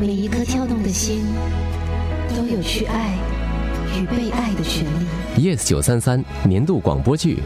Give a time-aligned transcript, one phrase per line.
[0.00, 1.26] 每一颗跳动的心，
[2.34, 3.18] 都有去爱
[3.94, 5.06] 与被爱的权利。
[5.36, 7.36] Yes 九三三年度广播剧《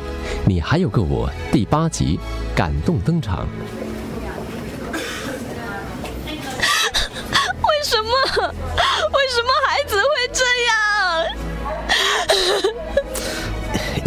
[0.46, 2.20] 你还有个我》第八集
[2.54, 3.48] 感动登场。
[6.22, 6.30] 为
[7.82, 8.08] 什么？
[8.36, 8.42] 为
[9.28, 10.78] 什么孩子会这样？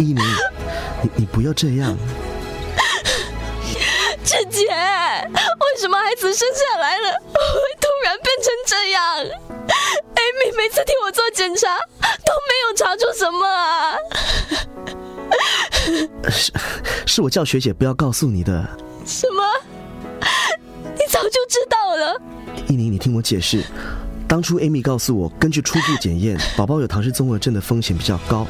[0.00, 0.24] 一宁，
[1.02, 1.94] 你你不要这样。
[4.24, 7.17] 志杰，为什么孩子生下来了
[8.68, 9.00] 这样
[10.14, 13.96] ？？Amy 每次替我做检查都没有查出什么啊。
[16.28, 16.52] 是，
[17.06, 18.62] 是我叫学姐不要告诉你的。
[19.06, 19.42] 什么？
[20.84, 22.20] 你早就知道了？
[22.68, 23.64] 依宁，你听我解释。
[24.28, 28.46] 当初 Amy 告诉我，根据初步检验， 宝宝有唐氏综合症的风险比较高。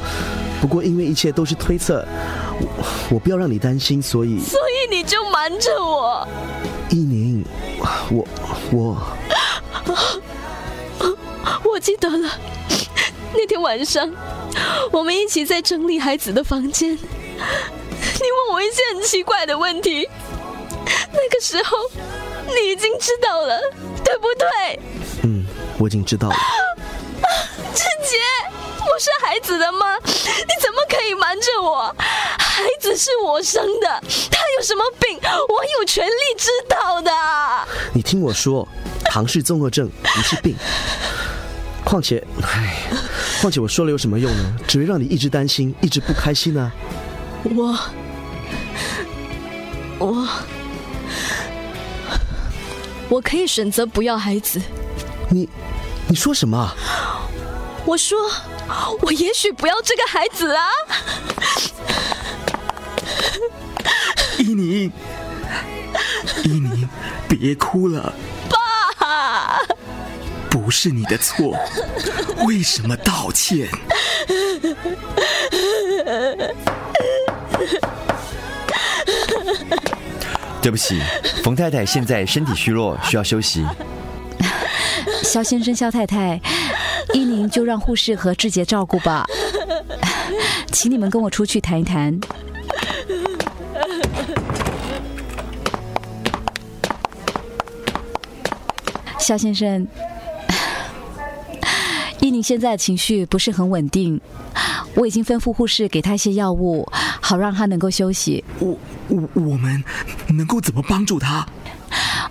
[0.59, 2.05] 不过因为一切都是推测，
[2.59, 2.67] 我
[3.11, 6.27] 我不要让你担心，所以所以你就瞒着我。
[6.89, 7.45] 依宁，
[8.11, 8.27] 我
[8.73, 8.97] 我
[11.79, 12.29] 我记得了，
[13.33, 14.13] 那天晚上
[14.91, 20.05] 我们一起在整理孩子的房间，你问我一些很奇怪的问题，
[21.13, 21.77] 那个时候
[22.47, 23.57] 你已经知道了，
[24.03, 24.79] 对不对？
[25.23, 25.45] 嗯。
[25.77, 26.35] 我已经知道了，
[27.73, 28.17] 志杰，
[28.81, 31.95] 我是孩子的妈，你怎么可以瞒着我？
[32.37, 33.87] 孩子是我生的，
[34.29, 37.09] 他有什么病，我有权利知道的。
[37.93, 38.67] 你听我说，
[39.05, 40.57] 唐氏综合症不是病。
[41.89, 42.83] 况且，唉，
[43.41, 44.55] 况且我说了有什么用呢？
[44.67, 46.71] 只会让你一直担心，一直不开心呢。
[47.43, 47.79] 我，
[49.97, 50.27] 我，
[53.09, 54.61] 我可以选择不要孩子。
[55.29, 55.49] 你。
[56.07, 56.71] 你说什么？
[57.85, 58.17] 我说，
[59.01, 60.69] 我也许不要这个孩子啊！
[64.37, 64.91] 依宁，
[66.43, 66.87] 依宁，
[67.27, 68.13] 别哭了，爸，
[70.49, 71.55] 不是你的错，
[72.47, 73.67] 为什么道歉？
[80.61, 80.99] 对不起，
[81.43, 83.65] 冯太太现在身体虚弱，需要休息。
[85.23, 86.39] 肖先生、肖太太，
[87.13, 89.25] 依宁就让护士和志杰照顾吧，
[90.71, 92.19] 请你们跟我出去谈一谈。
[99.19, 99.87] 肖先生，依
[102.39, 104.19] 宁现在情绪不是很稳定，
[104.95, 106.87] 我已经吩咐护士给他一些药物，
[107.19, 108.41] 好让他能够休息。
[108.59, 108.79] 我、
[109.09, 109.83] 我、我们
[110.29, 111.45] 能够怎么帮助他？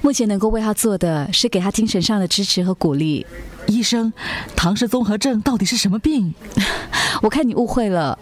[0.01, 3.27] 目前能够为他做的是给他精神上的支持和鼓励。
[3.67, 4.11] 医生，
[4.57, 6.35] 唐氏综合症到底是什么病？
[7.21, 8.19] 我看你误会了，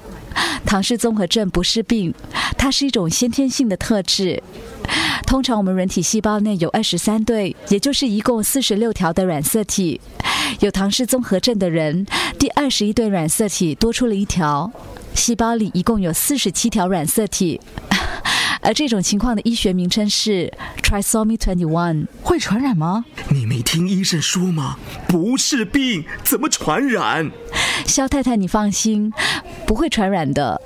[0.64, 2.12] 唐氏综合症不是病，
[2.58, 4.42] 它是一种先天性的特质。
[5.24, 10.00] 通常我们人体细胞内有二十三对，也就是一共四十六条的染色体。
[10.60, 12.06] 有唐氏综合症的人，
[12.38, 14.70] 第二十一对染色体多出了一条，
[15.14, 17.60] 细胞里一共有四十七条染色体。
[18.62, 20.52] 而这种情况的医学名称是
[20.82, 23.04] trisomy twenty one，会传染吗？
[23.28, 24.76] 你没听医生说吗？
[25.06, 27.30] 不是病，怎么传染？
[27.86, 29.12] 肖太太，你放心，
[29.66, 30.60] 不会传染的。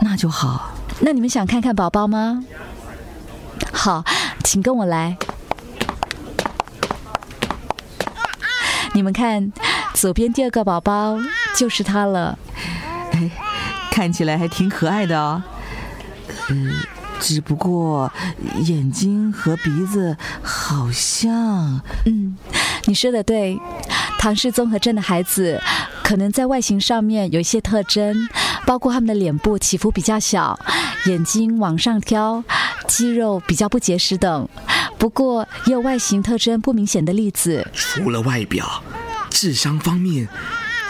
[0.00, 0.74] 那就好。
[1.00, 2.44] 那你们想看看宝宝吗？
[3.72, 4.02] 好，
[4.42, 5.16] 请跟我来。
[8.96, 9.52] 你们看，
[9.92, 11.18] 左边第二个宝宝
[11.54, 12.38] 就是他了。
[13.12, 13.30] 哎，
[13.90, 15.42] 看起来还挺可爱的哦。
[16.48, 16.72] 嗯，
[17.20, 18.10] 只不过
[18.64, 21.78] 眼睛和鼻子好像……
[22.06, 22.38] 嗯，
[22.86, 23.60] 你说的对，
[24.18, 25.60] 唐氏综合症的孩子
[26.02, 28.26] 可能在外形上面有一些特征，
[28.64, 30.58] 包括他们的脸部起伏比较小，
[31.04, 32.42] 眼睛往上挑，
[32.88, 34.48] 肌肉比较不结实等。
[34.98, 37.66] 不过也有外形特征不明显的例子。
[37.72, 38.82] 除了外表，
[39.30, 40.28] 智商方面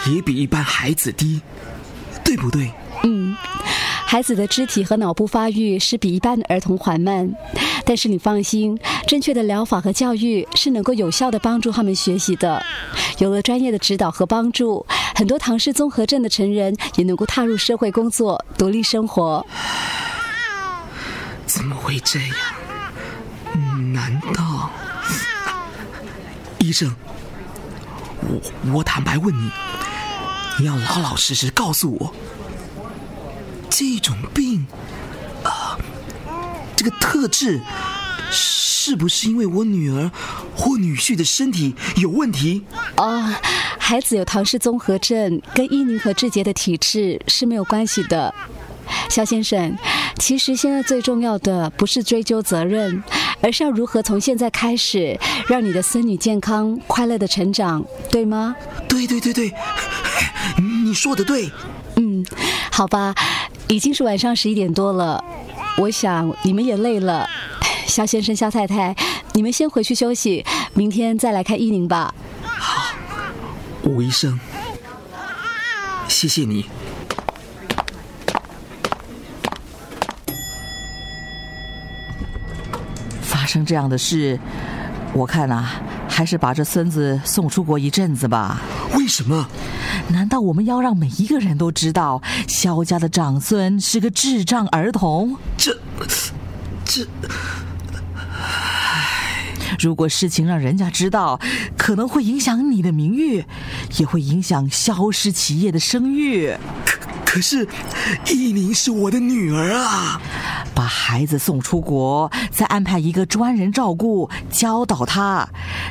[0.06, 1.41] 也比一般孩子低，
[2.25, 2.72] 对不对？
[3.05, 3.37] 嗯。
[4.09, 7.28] 孩子的肢体和脑部发育是比一般的儿童缓慢，
[7.84, 8.78] 但是你放心，
[9.09, 12.64] 正确的疗法和教育是能够有效的帮助他们学习的。
[13.19, 14.87] 有了专业的指导和帮助，
[15.17, 19.44] 很多唐氏综合症的成人也能够踏入社会工作，独立生活。
[21.44, 22.31] 怎么会这样？
[23.76, 24.70] 难道？
[26.58, 26.94] 医生，
[28.23, 29.50] 我我坦白问你，
[30.58, 32.14] 你要老老实实告诉我。
[33.70, 34.67] 这种病，
[35.44, 35.78] 啊，
[36.75, 37.61] 这个特质
[38.31, 40.11] 是不是因为我女儿
[40.56, 42.64] 或女婿的身体有问题？
[42.96, 43.38] 啊，
[43.78, 48.34] 孩子有唐氏综合症，跟伊宁和志杰的体质是没有关系的。
[49.09, 49.77] 肖先生，
[50.19, 53.03] 其实现在最重要的不是追究责任，
[53.41, 55.19] 而是要如何从现在开始
[55.49, 58.56] 让你的孙女健康快乐的成长，对吗？
[58.88, 59.53] 对对对对，
[60.85, 61.50] 你说的对。
[61.97, 62.25] 嗯，
[62.71, 63.15] 好吧，
[63.69, 65.25] 已经是晚上十一点多了，
[65.79, 67.27] 我想你们也累了。
[67.87, 68.94] 肖先生、肖太太，
[69.33, 70.44] 你们先回去休息，
[70.75, 72.15] 明天再来看依宁吧。
[72.43, 72.94] 好，
[73.85, 74.38] 吴医生，
[76.06, 76.67] 谢谢你。
[83.46, 84.38] 生这样的事，
[85.12, 88.60] 我看啊，还是把这孙子送出国一阵子吧。
[88.94, 89.48] 为什么？
[90.08, 95.37] 难道我们要让每一个人都知道肖家的长孙是个智障儿童？
[95.56, 95.76] 这，
[96.84, 97.06] 这，
[99.78, 101.40] 如果事情让人家知道，
[101.76, 103.44] 可能会影响你的名誉，
[103.99, 106.56] 也会影响肖氏企业的声誉。
[107.25, 107.69] 可可是，
[108.32, 110.19] 依宁是我的女儿啊！
[110.87, 115.49] 把孩子送出国，再安排一个专人照顾、教导他，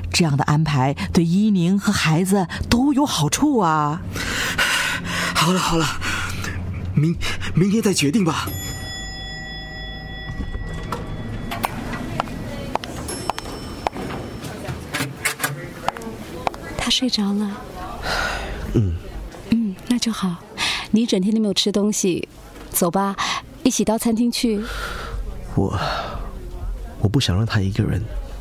[0.09, 4.01] 这样的安排对伊宁和孩子都有好处啊！
[5.35, 5.85] 好了好了，
[6.93, 7.13] 明
[7.53, 8.47] 明天再决定吧。
[16.77, 17.51] 他睡着了。
[18.75, 18.95] 嗯
[19.49, 20.37] 嗯，那就好。
[20.91, 22.29] 你一整天都没有吃东西，
[22.69, 23.13] 走吧，
[23.65, 24.63] 一起到餐厅去。
[25.55, 25.75] 我
[26.99, 27.99] 我不想让他一个人。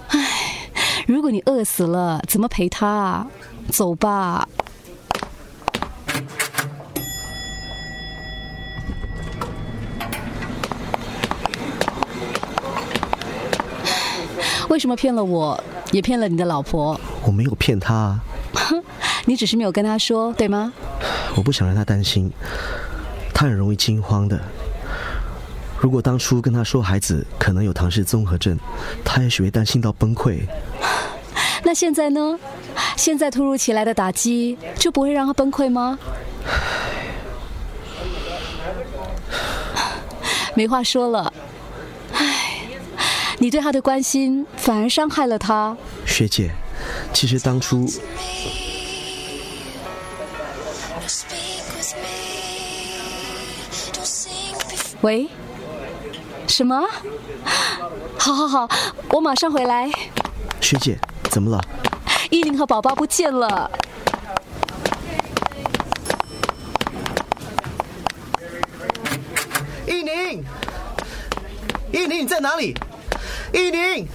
[0.08, 0.68] 唉，
[1.06, 3.26] 如果你饿死了，怎么陪他啊？
[3.70, 4.46] 走吧。
[14.68, 15.58] 为什么骗了我，
[15.90, 17.00] 也骗了你的老婆？
[17.22, 18.20] 我没有骗他。
[19.24, 20.70] 你只是没有跟他说，对吗？
[21.34, 22.30] 我不想让他担心，
[23.32, 24.38] 他很容易惊慌的。
[25.84, 28.58] 如果当初跟他说孩子可能有唐氏综合症，
[29.04, 30.40] 他也许会担心到崩溃。
[31.62, 32.38] 那现在呢？
[32.96, 35.98] 现在突如其来的打击就不会让他崩溃吗？
[40.54, 41.30] 没话说了。
[42.14, 42.62] 唉，
[43.36, 45.76] 你对他的关心反而伤害了他。
[46.06, 46.50] 学姐，
[47.12, 47.86] 其实当初。
[55.02, 55.28] 喂？
[56.46, 56.86] 什么？
[58.18, 58.68] 好好好，
[59.10, 59.90] 我马上回来。
[60.60, 60.98] 学姐，
[61.30, 61.60] 怎么了？
[62.30, 63.70] 依琳和宝宝不见了。
[69.86, 70.44] 依宁，
[71.92, 72.74] 依宁你在哪里？
[73.52, 74.08] 依宁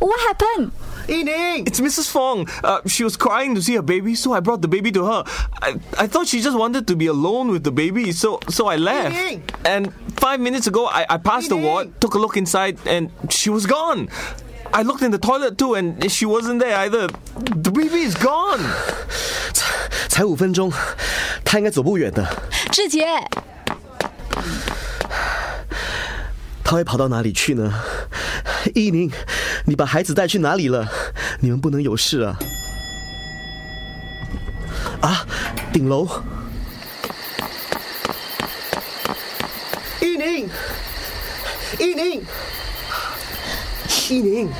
[0.00, 1.66] ，What happened？Yining!
[1.66, 2.08] It's Mrs.
[2.08, 2.48] Fong.
[2.62, 5.24] Uh, she was crying to see her baby, so I brought the baby to her.
[5.60, 8.76] I, I thought she just wanted to be alone with the baby, so so I
[8.76, 9.14] left.
[9.66, 13.49] And five minutes ago, I, I passed the ward, took a look inside, and she
[13.49, 14.09] was gone.
[14.71, 17.07] I looked in the toilet too, and she wasn't there either.
[17.35, 18.61] The baby is gone.
[19.53, 19.65] 才
[20.07, 20.71] 才五分钟，
[21.43, 22.27] 他应该走不远的。
[22.71, 23.07] 志杰，
[26.63, 27.73] 他会跑到哪里去呢？
[28.75, 29.11] 依宁，
[29.65, 30.87] 你把孩子带去哪里了？
[31.39, 32.37] 你们不能有事啊！
[35.01, 35.25] 啊，
[35.73, 36.07] 顶楼！
[40.34, 40.48] 宁，
[41.78, 42.24] 依宁，
[44.10, 44.52] 依宁，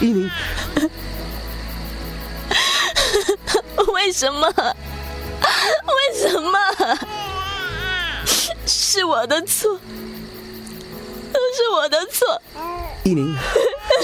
[0.00, 0.30] 依宁，
[3.92, 4.48] 为什么？
[5.86, 6.58] 为什么？
[8.66, 9.78] 是我的错。
[11.32, 12.40] 都是我的错，
[13.04, 13.36] 依宁，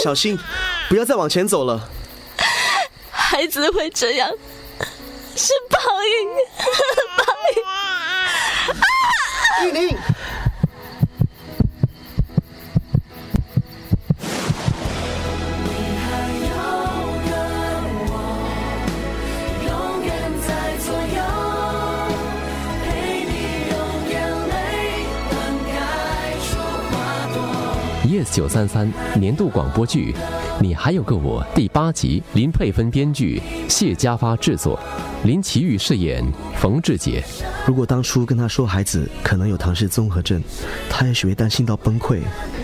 [0.03, 0.39] 小心，
[0.91, 1.89] 不要再往前走了。
[3.11, 4.31] 孩子会这样，
[5.35, 6.29] 是报应，
[28.13, 30.15] Yes 九三三年度广播剧，
[30.61, 33.41] 你还有个我第八集，林佩芬编剧，
[33.71, 34.79] 谢家发制作，
[35.25, 36.23] 林奇玉饰演
[36.61, 37.25] 冯志杰。
[37.67, 40.43] 如果当初跟他说孩子可能有唐氏综合症，
[40.91, 42.21] 他也许会担心到崩溃。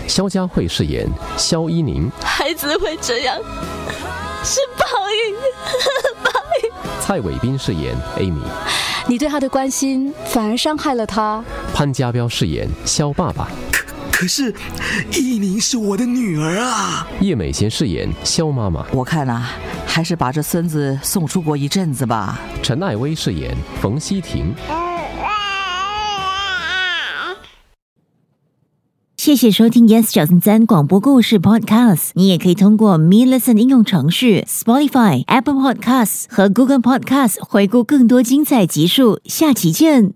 [0.07, 2.07] 肖佳慧饰演肖依宁。
[2.21, 3.35] 孩子会这样，
[4.43, 4.85] 是报
[5.25, 5.35] 应，
[6.23, 6.71] 报应。
[7.01, 8.43] 蔡伟斌饰演 Amy。
[9.07, 11.43] 你对他的关心反而伤害了他。
[11.73, 13.49] 潘家彪饰演肖爸爸。
[14.19, 14.53] 可是，
[15.13, 17.07] 依宁是我的女儿啊！
[17.21, 18.85] 叶美贤饰演肖妈妈。
[18.91, 19.51] 我看啊，
[19.87, 22.37] 还是把这孙子送出国一阵子吧。
[22.61, 24.53] 陈艾薇饰演冯希婷。
[29.15, 32.09] 谢谢收听 Yes 九三三广播故事 Podcast。
[32.15, 39.21] 你也可以通过 Me Listen 应用程序、Spotify、Apple Podcasts 和 Google Podcasts 回顾更多精彩集数。
[39.23, 40.13] 下期见。